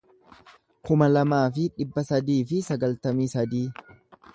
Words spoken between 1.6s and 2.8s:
dhibba sadii fi